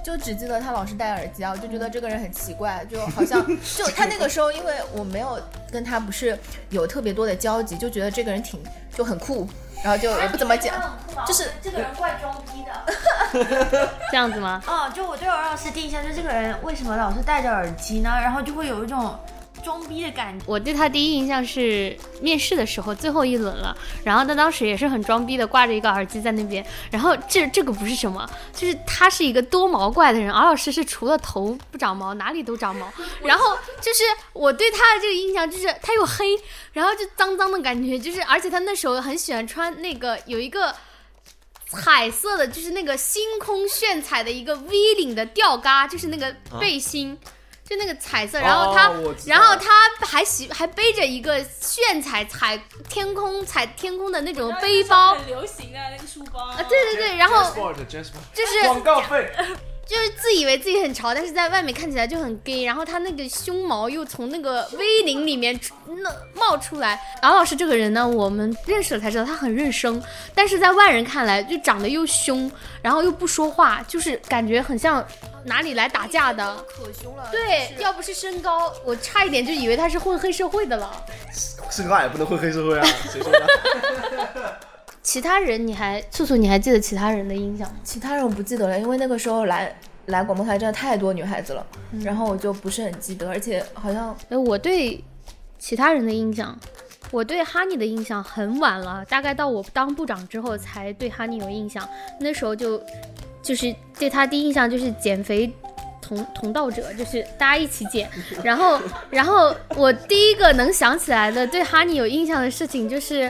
[0.03, 3.41] 就只记得他老是戴耳机啊，我就觉得这个人很奇怪，就好像
[3.77, 5.39] 就他那个时候，因为我没有
[5.71, 6.37] 跟他不是
[6.71, 8.59] 有特别多的交集，就觉得这个人挺
[8.93, 9.47] 就很酷。
[9.83, 10.73] 然后就也不怎么讲，
[11.27, 13.89] 就是这个人怪装逼的。
[14.09, 14.61] 这样子吗？
[14.65, 18.09] 哦，就我对王老师第一印象就是这个人为什么老是戴着耳机呢？
[18.09, 19.19] 然后就会有一种
[19.63, 20.45] 装逼的感觉。
[20.45, 32.91] 我对他第一印象是面试的时候最后一轮了，然后他当时也是很装逼的挂着一个耳机在那边，然后这这个不是什么，就是他是一个多毛怪的人，敖老师是除了头不长毛，哪里都长毛，
[33.23, 36.37] 然后就是我对他的这个印象就是他又黑，
[36.73, 40.75] 然后就脏脏的感觉，就是而且他那时候很喜欢穿那个有一个。
[41.75, 47.17] 彩色的，就是那个星空炫彩的一个 V 领的吊嘎，就是那个背心，
[47.63, 48.39] 就那个彩色。
[48.39, 48.91] 然后他，
[49.25, 52.57] 然后他还喜还背着一个炫彩彩
[52.89, 56.43] 天空彩天空的那种背包，很流行啊那个书包。
[56.43, 57.53] 啊，对对对，然后
[58.33, 59.31] 就是广告费。
[59.85, 62.63] 就是自以为自己很潮，但是在外面看起来就很 gay。
[62.63, 66.99] 然后他那个胸毛又从那个 V 领里面那冒出来。
[67.21, 70.01] 敖老师这个人呢，我们认识了才知道他很认生，
[70.33, 72.49] 但是在外人看来就长得又凶，
[72.81, 75.05] 然后又不说话，就是感觉很像
[75.43, 76.55] 哪里来打架的。
[76.67, 77.27] 可凶了。
[77.29, 81.05] 对，要不是身高，我差一点就以为他是混黑社会的了。
[81.69, 84.57] 身高也不能混黑社会啊，谁说的？
[85.03, 87.75] 其他人你还素素你还记得其他人的印象吗？
[87.83, 91.67] 其他人我不记得了，因为那个时候来来广播台真的太多女孩子了，
[92.01, 95.03] 然后我就不是很记得，而且好像哎我对
[95.59, 96.57] 其他人的印象，
[97.11, 101.85] 我对哈尼的印象很晚了，大概到我当部长之后才对哈尼有印象，
[102.21, 102.81] 那时候就
[103.41, 105.51] 就是对他第一印象就是减肥
[106.01, 108.09] 同同道者，就是大家一起减，
[108.41, 113.29] 然后然后我第一个能想起来的对哈尼有印象的事情就是。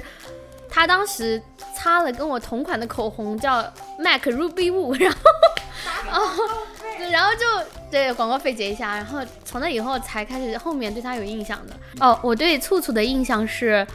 [0.75, 1.39] 他当时
[1.75, 3.62] 擦了跟我同款的口红，叫
[3.99, 5.19] MAC Ruby Woo，然后，
[6.19, 6.49] 哦，
[6.97, 7.41] 对，然后就
[7.91, 11.75] 对广告费结一下，然后从那以后才开始后面对他有印象的。
[11.99, 13.86] 哦，我对醋醋的印象是，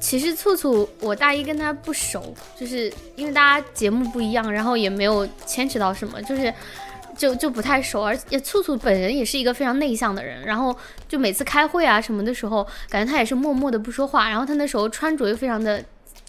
[0.00, 6.52] 其实醋醋我大一跟他不熟，就是因为大家节目不一样，然后也没有牵扯到什么，就是
[7.16, 10.76] 就就不太熟，而且醋醋本人也是一个非常内向的人，然后
[11.08, 15.80] 就每次开会啊什么的时候，感觉他也是默默的不说话，然后他那时候穿着又非常的。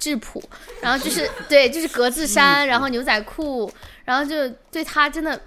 [0.08, 0.41] 质朴，
[0.82, 3.70] 然后就是对，就是格子衫，然后牛仔裤，
[4.06, 5.38] 然后就对他真的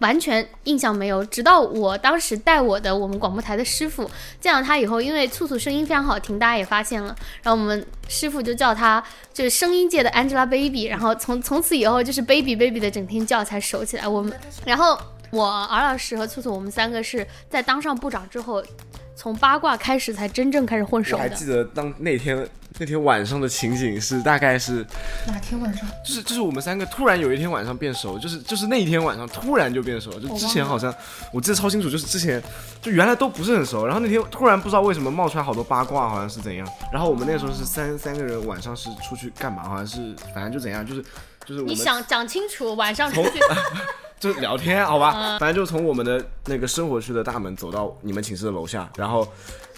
[0.00, 1.24] 完全印象没有。
[1.26, 4.10] 直到我当时带我的我们广播台的师傅
[4.40, 9.00] 见到他以后，因为醋醋声音非常好听，大家也发现了，然后我们师傅就叫他
[9.32, 14.08] 就是声音界的 Angelababy，然后从从此以后就是 baby baby 的整天叫才熟起来。
[14.08, 14.36] 我们，
[14.66, 14.98] 然后
[15.30, 18.60] 我儿老师和醋醋，我们三个是在当上部长之后。
[19.18, 21.24] 从八卦开始才真正开始混熟的。
[21.24, 24.86] 我还记得当那天那天晚上的情景是大概是
[25.26, 25.84] 哪天晚上？
[26.06, 30.12] 就是就是我们三个突然有一天晚上变熟，就是就是那一天晚上突然就变熟。
[30.20, 30.94] 就之前好像
[31.32, 32.40] 我记得超清楚，就是之前
[32.80, 36.64] 就原来都不是很熟，然后那天突然不知道为什么冒出来好多八卦，好像是怎样。
[36.92, 39.64] 然后我们那时候是三三个人晚上是出去干嘛？
[39.64, 41.02] 好像是反正就怎样，就是
[41.44, 43.30] 就是你想讲清楚晚上出去。
[44.18, 49.26] 就聊天，好吧，反正就从我们的那个生活区的大门走到你们寝室的楼下，然后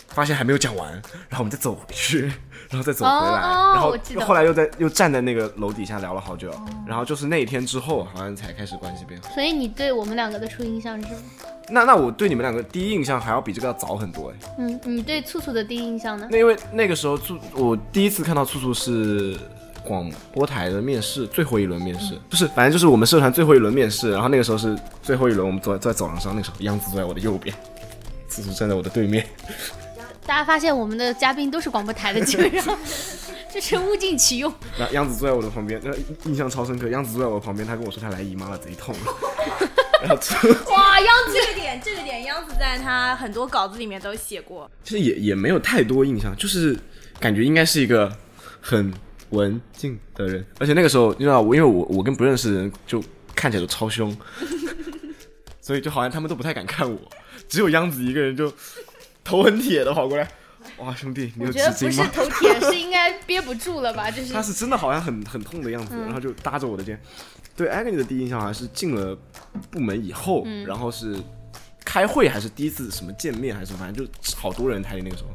[0.09, 0.91] 发现还没有讲完，
[1.29, 2.23] 然后我们再走回去，
[2.69, 3.95] 然后再走回来，然后
[4.27, 6.51] 后来又在又站在那个楼底下聊了好久，
[6.87, 9.29] 然后就是那一天之后，好像才开始关系变好。
[9.35, 11.21] 所以你对我们两个的初印象是什么？
[11.69, 14.55] 那那我对你们两个第一印象还要比这个要早很多哎。
[14.59, 16.27] 嗯，你对醋醋的第一印象呢？
[16.31, 19.37] 那因为那个时候醋，我第一次看到醋醋是。
[19.85, 24.11] 广播台的面试最后一轮面试，就是，反正就是我们社团最后一轮面试。
[24.13, 27.55] 然后那个时候是最后一轮，我们坐在走廊上，那时候央子坐在我的右边，
[28.29, 29.27] 子子站在我的对面。
[30.27, 32.79] 大家发现我们的嘉宾都是广播台的，基本上
[33.53, 34.53] 就是物尽其用。
[34.79, 35.93] 然后央子坐在我的旁边，那
[36.31, 36.89] 印象超深刻。
[36.91, 38.95] 央子坐在我旁边，他跟我说他来姨妈了，贼痛。
[40.03, 40.17] 然后
[40.73, 44.71] 哇，央子这个点，这个点，央子在他很多稿子里面都写过。
[44.85, 46.79] 其实也也没有太多印象，就是
[47.19, 48.11] 感觉应该是一个
[48.61, 48.93] 很。
[49.31, 53.03] 文静的人，而且那个时候，你知道，我因为我我跟不认识的人就
[53.35, 54.17] 看起来都超凶，
[55.61, 56.99] 所以就好像他们都不太敢看我，
[57.49, 58.53] 只有央子一个人就
[59.23, 60.29] 头很铁的跑过来，
[60.79, 62.11] 哇，兄弟，你有纸巾吗？
[62.13, 64.11] 不是头铁，是应该憋不住了吧？
[64.11, 67.01] 就是他是真的好像很很痛的样子，然后就搭着我的肩。
[67.57, 69.17] 对艾格尼的第一印象好像是进了
[69.71, 71.15] 部门以后，然后是
[71.85, 75.31] 开会还是第一次什么见面还是什么，反正就好多人台里那个时候，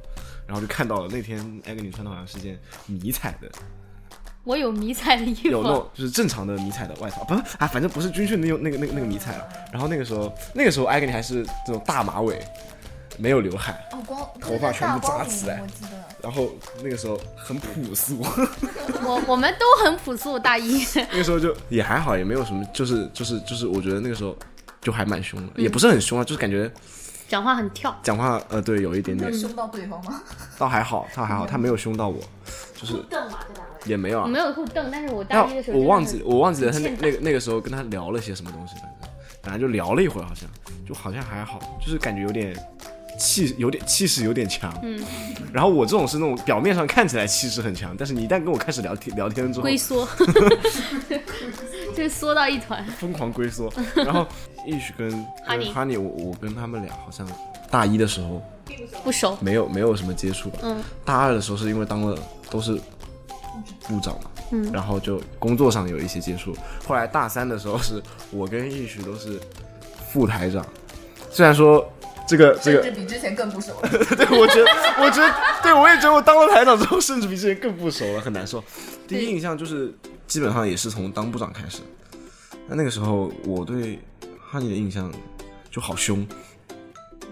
[0.47, 3.49] 然后就看到了那天艾格尼穿的好像是件迷彩的。
[4.45, 9.47] 我有迷彩的衣服，有那种就是正常的迷彩的外套，不是啊，反正不是军训那种那个那个那个迷彩了。
[9.73, 12.39] 然后那个时候，那个时候艾格尼还是这种大马尾，
[13.17, 16.05] 没有刘海，哦，光头发全部扎起来，我记得。
[16.21, 16.49] 然后
[16.83, 18.19] 那个时候很朴素，
[19.03, 20.83] 我我们都很朴素，大一。
[21.11, 24.35] 那个时候就也还好，也没有什么，就是就是就是，我觉得那个时候
[24.81, 26.71] 就还蛮凶的，也不是很凶啊，就是感觉
[27.27, 30.21] 讲话很跳，讲话呃对，有一点点凶到对方吗？
[30.57, 32.19] 倒还好，倒还好，他没有凶到我，
[32.75, 32.93] 就是。
[33.85, 34.27] 也没有啊。
[34.27, 39.09] 没有互瞪，但是我大一的时候我忘记我忘记了他那那个那个时候跟他聊了些什么东西，反正
[39.43, 40.49] 反正就聊了一会儿，好像
[40.87, 42.55] 就好像还好，就是感觉有点
[43.17, 44.73] 气，有点气势有点强。
[44.83, 45.03] 嗯。
[45.53, 50.07] 然后我这种是那种表面上看起来气势很强，但是你一旦跟我开始聊天聊天之后，龟缩，
[51.95, 52.85] 就是缩到一团。
[52.99, 53.71] 疯狂龟缩。
[53.95, 54.27] 然后
[54.65, 57.25] 一许跟跟 Honey Honey，我我跟他们俩好像
[57.71, 58.41] 大一的时候
[59.03, 60.59] 不熟，没有没有什么接触吧。
[60.63, 60.83] 嗯。
[61.05, 62.17] 大二的时候是因为当了
[62.49, 62.73] 都是
[63.87, 66.53] 部长嘛，嗯，然后就工作上有一些接触。
[66.85, 69.39] 后来大三的时候是我跟一许都是
[70.11, 70.65] 副台长，
[71.31, 71.87] 虽然说
[72.27, 73.89] 这个这个甚至比之前更不熟了。
[73.89, 74.65] 对，我觉得，
[74.99, 78.63] 我觉得，对我也觉得我当了台长之后，甚至比之前更不熟了，很难受。
[79.07, 79.93] 第一印象就是，
[80.27, 81.81] 基本上也是从当部长开始。
[82.67, 83.99] 那那个时候，我对
[84.41, 85.11] 哈尼的印象
[85.69, 86.27] 就好凶。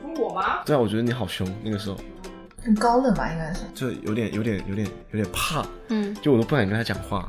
[0.03, 0.59] 问我吗？
[0.65, 1.97] 对啊，我觉得你好凶，那个时候
[2.63, 3.61] 很高冷吧，应该是。
[3.73, 7.27] 就有点、有点、有点、有点怕，嗯，就我都不敢跟他讲话。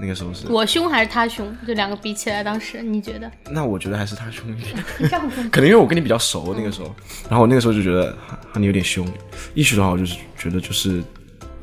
[0.00, 1.56] 那个时候是，我凶还是他凶？
[1.66, 3.30] 就两个比起来，当时你觉得？
[3.50, 4.76] 那我觉得还是他凶一点。
[4.98, 6.94] 这样子可能因为我跟你比较熟那个时候，
[7.28, 9.06] 然后我那个时候就觉得哈哈尼有点凶。
[9.54, 11.02] 一许的话，我就是觉得就是，因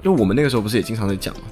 [0.03, 1.43] 为我们那个时候不是也经常在讲嘛，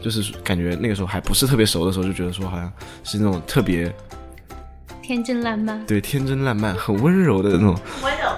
[0.00, 2.72] 就是感觉那个时候还不是特别熟的时候，就觉得说好像
[3.04, 3.92] 是那种特别
[5.02, 5.84] 天真烂漫。
[5.86, 7.78] 对天真烂漫、很温柔的那种。
[8.02, 8.28] 温柔，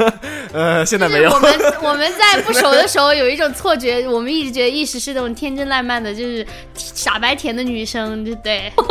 [0.56, 1.38] 呃，现在没有我。
[1.38, 1.52] 们
[1.84, 8.72] 我们在不熟的时候有一种错觉，我们一直觉得意识是那种天真烂漫的，就是傻白甜的女生，对不对？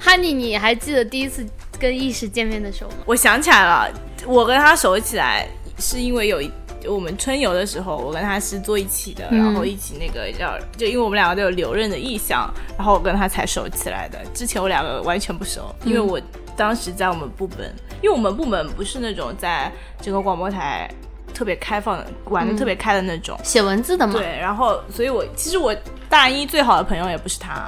[0.00, 1.46] 哈尼，你还记得第一次
[1.78, 2.96] 跟意识见面的时候吗？
[3.06, 3.88] 我想起来了，
[4.26, 5.46] 我跟他熟起来
[5.78, 6.50] 是因为有一
[6.86, 14.18] 我们春游的时候，我跟他是坐一起的，嗯然后一起那个叫，就因为我们两个都有留任的意向，然后我跟他才熟起来的。
[14.34, 16.20] 之前我两个完全不熟，因为我
[16.56, 17.72] 当时在我们部门，
[18.04, 20.86] 因为我们部门不是那种在整个广播台
[21.32, 23.34] 特别开放的、玩的特别开的那种。
[23.42, 25.74] 写文字的嘛，对，然后所以我其实我
[26.06, 27.66] 大一最好的朋友也不是他，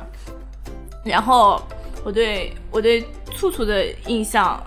[1.02, 1.58] 然后
[2.04, 3.02] 我对我对
[3.34, 4.62] 醋醋的印象，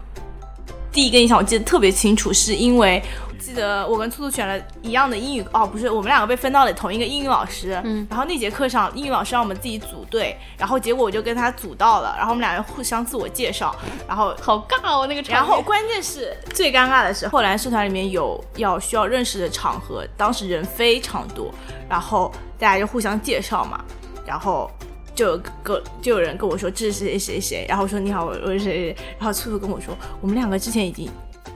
[0.91, 2.99] 第一个印象我记得特别清楚，是因为
[3.39, 13.75] 记得我跟兔兔选了一样的英语，哦，不是，我们两个被分到了同一个英语老师，嗯，然后那节课上英语老师让我们自己组队，然后结果我就跟他组到了，然后我们俩人互相自我介绍，
[14.07, 15.33] 然后好尬哦，那个场面。
[15.33, 21.51] 然后关键是最尴尬的是，后来社团里面有要需要认识的场合，当时人非常多，
[21.89, 23.83] 然后大家就互相介绍嘛，
[24.25, 24.69] 然后
[25.15, 31.09] 就有个就有人跟我说这是谁谁谁，然后我说你好，我我是谁谁，然后兔兔跟我说我们两个之前已经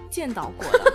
[0.10, 0.94] 见到过了。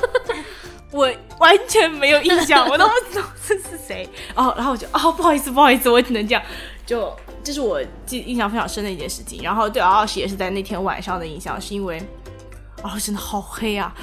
[0.91, 4.09] 我完全没有印象， 我都不知道这是谁。
[4.35, 6.43] 哦，然后我就哦，不好意思，不好意思，我只能这样。
[6.87, 9.43] 就这是我记印象非常深的一件事情。
[9.43, 12.03] 然后对敖老师也是在那天晚上的印象，是因为
[12.83, 13.95] 哦，真的好黑啊，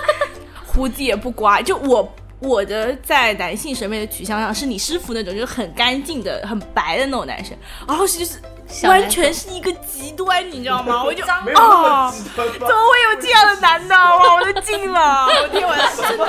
[0.66, 1.62] 胡子也不刮。
[1.62, 7.56] 就我我的在男性审美的取向上，是你师傅那种，就是很干净的、很白的那种男生。
[7.86, 8.38] 敖老师就是
[8.84, 11.02] 完全是一个极端，你知道吗？
[11.06, 13.94] 我就啊，怎么会有这样的男的？
[13.94, 15.26] 哇，我都惊了！
[15.30, 16.24] 我那天晚上真的，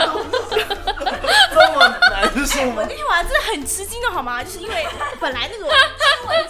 [1.53, 2.85] 这么难受我吗那？
[2.87, 4.43] 天晚上真的很吃惊的好吗？
[4.43, 4.87] 就是因为
[5.19, 5.71] 本来那个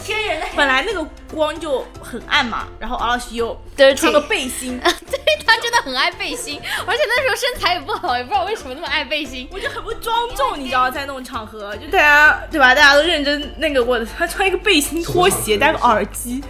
[0.03, 3.57] 天人的本来那个光就很暗嘛，然后敖老师又
[3.95, 9.47] 穿个背心， 对他真的很爱背心，而且那时候身材也不好，也不知道为什么那么爱背心。
[9.51, 12.75] 我就很不庄重，你知道，在那种场合，就大家对吧？
[12.75, 16.43] 大家都认真那个我，他穿一个背心、拖鞋，戴个耳机，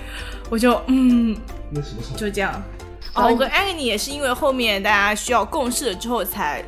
[0.49, 1.35] 我就嗯，
[1.69, 2.63] 那什么就这样。
[3.13, 6.63] 哦，我跟安妮也是因为后面大家需要共事了之后才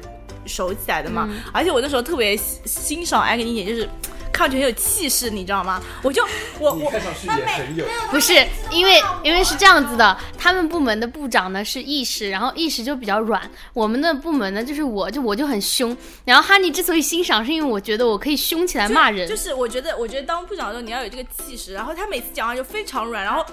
[0.45, 1.29] 熟起来的嘛。
[1.53, 3.87] 而且我那时候特别欣欣赏安妮一点，就是
[4.31, 5.81] 看上去很有气势，你知道吗？
[6.01, 6.25] 我就
[6.59, 7.85] 我我看上去也很有。
[8.09, 8.33] 不是
[8.71, 23.45] 因为因为是这样子的，他们部门的部长呢是意识，然后意识就比较软，我们的部门呢就是我就我就很凶，然后哈尼之所以欣赏，是因为我觉得我可以凶起来骂人，就是我觉得，我觉得当部长的时候你要有这个气势，然后他每次讲话就非常软，然后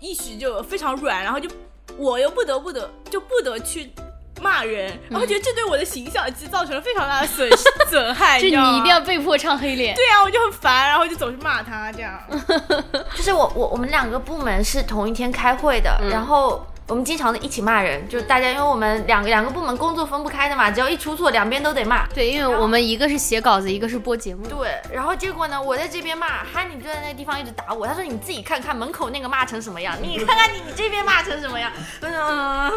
[0.00, 1.48] 意识就非常软，然后就
[1.98, 3.92] 我又不得不得就不得去
[4.40, 7.48] 骂人，然后觉得这对我的形象其实造成了非常大的损
[7.88, 9.94] 损害，就你一定要被迫唱黑脸。
[9.94, 12.20] 对啊，我就很烦，然后就总是骂他这样。
[13.14, 22.06] 就是我我我们两个部门是同一天开会的，然后我们经常的一起骂人，就是大家因为我们两个两个部门工作分不开的嘛，只要一出错，两边都得骂。
[22.08, 24.46] 对，因为我们一个是写稿子，一个是播节目。
[24.48, 27.86] 对，然后结果呢，我在这边骂，哈尼就在那个地方一直打我。
[27.86, 31.70] 他说你自己看看门口那个骂成什么样，你看看你你这边骂成什么样。
[32.02, 32.70] 嗯，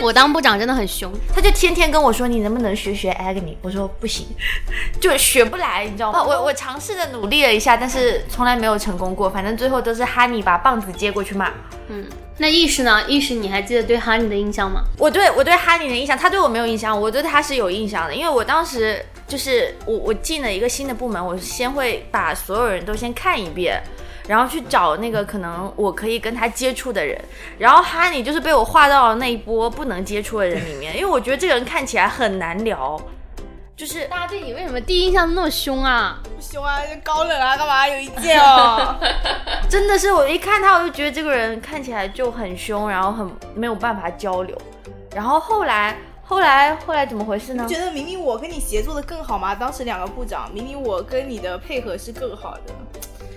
[0.00, 4.26] 我当部长真的很凶，他就天天跟我说你能不能学学 Agni，我说不行，
[5.00, 6.22] 就学不来，你知道吗？
[6.22, 9.28] 我我尝试着努力了一下，但是从来没有成功过。
[9.28, 11.50] 反正最后都是哈尼把棒子接过去骂。
[11.88, 12.06] 嗯
[12.38, 13.04] 那意识呢？
[13.06, 14.82] 意识你还记得对哈尼的印象吗？
[14.98, 23.80] 我对我对哈尼的印象，他对我没有印象，我对他是有印象的，因为我当时就是我我进了一个新的部门，我先会把所有人都先看一遍。
[24.32, 27.22] 然后去找那个可能我可以跟他接触的人，
[27.58, 32.98] 然后哈尼就是被我划到了那一波不能接触的人里面，因为我觉得这个人看起来很难聊，
[33.76, 36.18] 就是大家对你为什么第一印象那么凶啊？
[36.24, 38.96] 不凶啊，高冷啊，干嘛有意见哦？
[39.68, 44.56] 真的是我一看他我就觉得这个人看起来就很凶，然后很没有办法交流，
[45.14, 47.66] 然后后来后来后来怎么回事呢？
[47.68, 49.54] 觉得明明我跟你协作的更好吗？
[49.54, 52.72] 当时两个部长，明明我跟你的配合是更好的。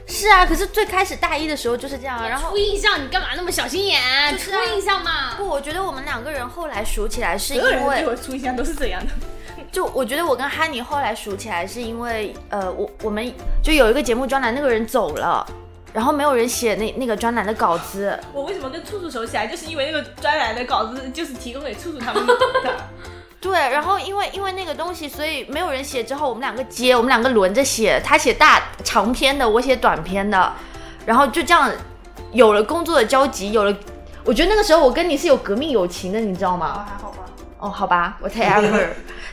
[0.07, 3.99] 是啊，可是最开始大一的时候就是这样，然后初印象你干嘛那么小心眼？
[4.31, 5.35] 就是初印象嘛。
[5.35, 9.11] 不，我觉得我们两个人后来熟起来是因为对我初印象都是这样的。
[9.71, 13.33] 就我觉得我跟哈尼后来熟起来是因为呃，我我们
[13.63, 15.45] 就有一个节目专栏，那个人走了，
[15.91, 22.33] 然后没有人写那那个专栏的稿子，我为什么跟处处熟起来，就是因为那个专栏的稿子就是提供给处处他们的。
[23.45, 26.03] 对，然后因为因为那个东西，所以没有人写。
[26.03, 30.51] 之后我们两个接，我们两个轮着写，他写大长篇的，我写短篇的，
[31.05, 31.71] 然后就这样
[32.31, 33.77] 有了工作的交集，有了。
[34.23, 36.73] 我觉得那个时候我跟你是有革命友情的，你知道吗？
[36.73, 37.17] 哦还好吧。
[37.59, 38.87] 哦，好吧，我 whatever。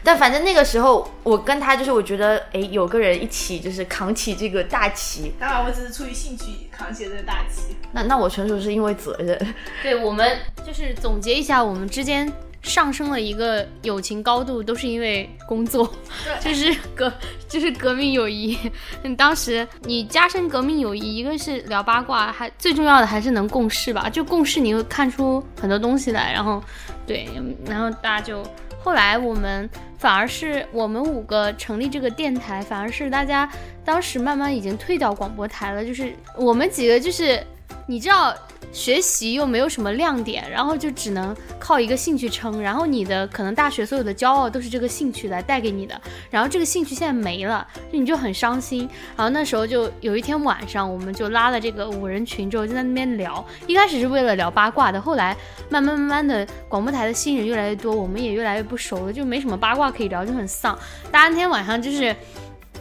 [0.05, 5.33] 但反正那个时候我跟他就是，我觉得哎，有个人一起就是扛起这个大旗。
[5.41, 7.77] 当然，我只是出于兴趣扛起这个大旗。
[7.93, 9.55] 那那我纯属是因为责任。
[9.83, 12.31] 对我们就是总结一下，我们之间。
[12.63, 15.93] 上升了一个友情高度，都是因为工作，
[16.41, 17.13] 就是革，
[17.49, 18.57] 就是革命友谊。
[19.03, 24.09] 你当时你加深革命友谊，一个是聊八卦，还最重要的还是能共事吧。
[24.09, 26.33] 就共事，你会看出很多东西来。
[26.33, 26.63] 然后，
[27.07, 27.29] 对，
[27.67, 28.43] 然后大家就
[28.83, 33.51] 后来我们反而是我们五个成立这个电台，反而是大家
[33.85, 35.85] 当时慢慢已经退掉广播台了。
[35.85, 37.45] 就是我们几个，就是
[37.87, 38.35] 你知道。
[38.73, 46.01] 学习又没有什么亮点，然后就只能靠一个兴趣撑，然后你的可能大学所有的骄傲都是这个兴趣来带给你的，
[46.31, 48.89] 然后这个兴趣现在没了，就你就很伤心。
[49.15, 53.45] 然后那时候就有一天晚上，我们就拉了这个五人群，之后就在那边聊。
[53.67, 55.37] 一开始是为了聊八卦的，后来
[55.69, 60.79] 慢慢慢慢的，广播台的新人越来越多，我们也越来越不熟了，就没什么八卦可以聊，就很丧。
[61.11, 62.17] 大家那天晚上就是，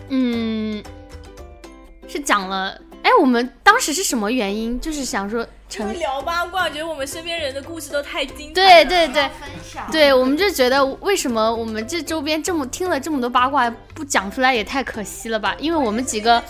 [0.08, 0.82] 嗯，
[2.08, 4.80] 是讲了，哎，我们当时是什么原因？
[4.80, 5.46] 就是想说。
[5.98, 8.54] 聊八卦，觉得我们身边人的故事都太精彩。
[8.54, 9.30] 对对对，
[9.90, 15.56] 对，我们就觉得为什么我们这周边这么听了这么多八卦，不讲出来也太可惜了吧？
[15.60, 16.44] 因为我们几个。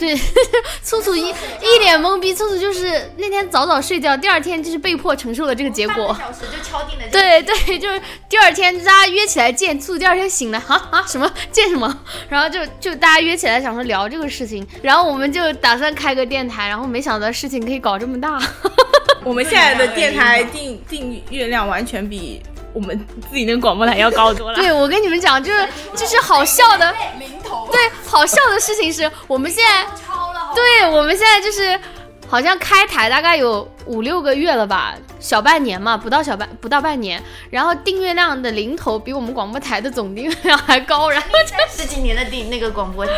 [0.00, 0.18] 对，
[0.82, 6.16] 粗粗一一脸懵逼，粗粗就是那天早早睡觉，第二天就是被迫承受了这个结果。
[6.18, 7.04] 小时就敲定了。
[7.12, 18.40] 对对，就是第二天大家约起来见，粗粗第二天醒来，啊啊什么见什么，然后就就大家约起来想说聊这个事情，然后我们就打算开个电台，然后没想到事情可以搞这么大。
[19.22, 22.40] 我们现在的电台订订阅量完全比
[22.72, 24.58] 我们自己那个广播台要高多了。
[24.58, 26.94] 对，我跟你们讲，就是就是好笑的。
[27.72, 29.86] 对，好笑的事情是我们现在，
[30.54, 31.78] 对，我们现在就是。
[32.30, 37.20] 好像开台大概有五六个月了吧，小半年嘛，不到小半不到半年，
[37.50, 41.26] 然后订阅量的零头比我们广播台的总订阅量还高，然后
[41.68, 43.10] 十几年的订那个广播台，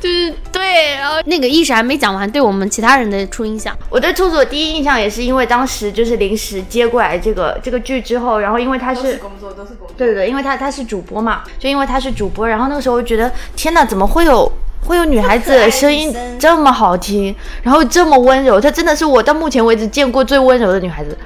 [0.00, 14.50] 就是对，然后那个意识还没讲完，对我们其他人的初印象，我对兔子的第一印象也是因为当时就是临时接过来这个这个剧之后，然后因为他是工作都是工作，对对对，因为他他是主播嘛，就因为他是主播，然后那个时候我觉得天哪，怎么会有？
[14.86, 21.16] 会有女孩子声音这么好听，然后这么温柔，她真的是我到目前为止见过最温柔的女孩子。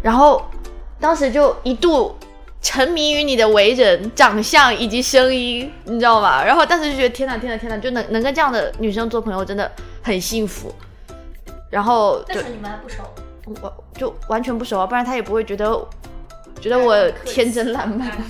[0.00, 0.42] 然后
[1.00, 2.16] 当时就一度
[2.62, 6.44] 沉迷于你的为人、长相以及声音，你知道吗？
[6.44, 9.70] 然后当时就觉得天哪，天哪，天哪，就能能跟这样的女生做朋友，真的
[10.02, 10.72] 很幸福。
[11.68, 13.02] 然后，但是你们还不熟，
[13.62, 15.66] 我就完全不熟啊，不然她也不会觉得
[16.60, 18.10] 觉得我天真烂漫。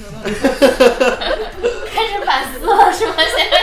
[1.92, 3.14] 开始反思了是吗？
[3.16, 3.58] 现在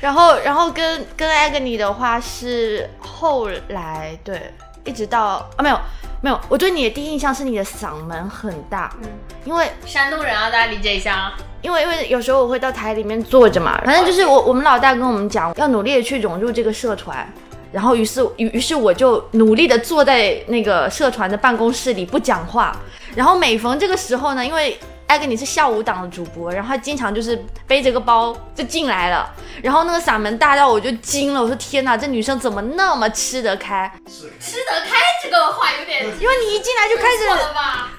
[0.00, 4.52] 然后，然后跟跟 Agony 的话是后来对，
[4.84, 5.80] 一直到啊没有
[6.20, 9.08] 没有，我对你的第一印象是你的嗓门很大，嗯，
[9.44, 17.28] 因为山东人啊，大家理解一下啊，因为因为有时候我会到台里面坐着嘛，反正就是我我们老大跟我们讲要努力的去融入这个社团，
[17.72, 22.76] 然后于是于于是我就努力的坐在那个社团的办公室里不讲话，
[23.16, 24.78] 然后每逢这个时候呢，因为。
[25.08, 29.26] 艾格你是下午档的主播，然后他经常就是背着个包就进来了，
[29.62, 33.90] 然后那个嗓门大到我就惊了，我说天哪，这女生怎么那么吃得开？
[34.06, 37.26] 吃得开这个话有点， 因为你一进来就开始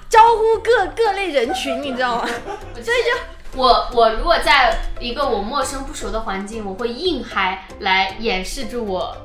[0.07, 2.29] 招呼各各类人群，你知道吗？
[2.75, 9.17] 所以就我我如果在一个我陌生不熟的环境，我会硬嗨来掩饰住我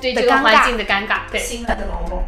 [0.00, 1.30] 对这个环境的尴尬。
[1.30, 2.24] 对，新来的老公。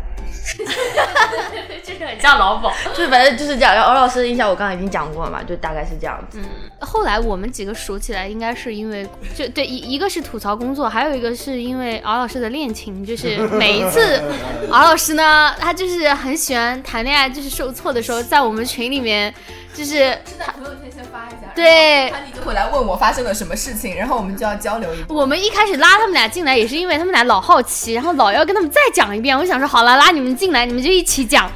[1.84, 2.72] 就是很像老鸨。
[2.94, 3.74] 就是反正就是这样。
[3.74, 6.38] 然后欧老师的印象我刚刚已经讲过了嘛，就大概是这样子。
[6.80, 14.22] 后来我们几个熟起来，应该是因为就对一一个是吐槽工作，还有一个是因为敖老师的恋情，就是每一次
[14.70, 19.32] 敖老师呢，他就是很喜欢谈恋爱，就是受挫的时候，在我们群里面
[19.74, 25.16] 就是是在朋友圈先发一下，对他你就会来问我发生了什么事情，然后我们就要交流一波。
[25.16, 29.36] 我们一开始拉他们俩进来，也是因为他们俩老好奇，然后老要跟他们再讲一遍。
[29.38, 31.50] 我想说，好了，拉你们进来，你们就一起讲。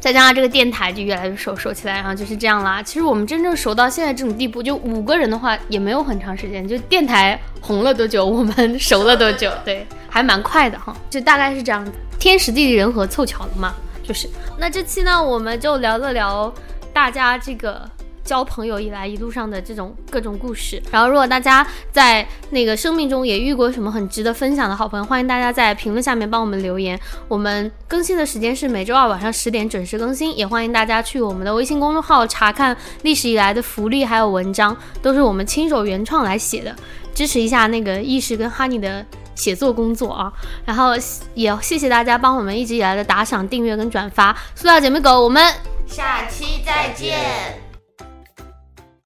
[0.00, 2.82] 再加上这个电台就越来越熟，熟起来，然后就是这样啦。
[2.82, 6.66] 其实我们真正熟到现在这种地步，就五个人的话也没有很长时间。
[6.68, 10.94] 就电台红了多久，我们熟了多久， 对，还蛮快的哈。
[11.08, 11.86] 就大概是这样，
[12.18, 13.74] 天时地利人和凑巧了嘛。
[14.06, 14.28] 就是
[14.58, 16.52] 那这期呢，我们就聊了聊
[16.94, 17.86] 大家这个
[18.24, 20.80] 交朋友以来一路上的这种各种故事。
[20.90, 26.98] 然后，如果大家在那个生命中也遇过什么很值得分享的好朋友，欢迎大家在评论下面帮我们留言。
[27.28, 36.74] 我们更新的时间是每周二晚上十点准时更新，也欢迎大家去我们的微信公众号查看历史以来的福利还有文章，都是我们亲手原创来写的，
[37.12, 39.04] 支持一下那个意识跟哈尼的。
[39.34, 40.32] 写作工作啊，
[40.64, 40.92] 然后
[41.34, 44.36] 也谢谢大家帮我们一直以来的打赏、订阅跟转发。
[44.54, 45.52] 塑料姐妹狗，我们
[45.86, 47.73] 下期再见。